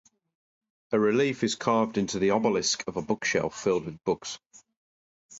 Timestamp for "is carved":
1.43-1.95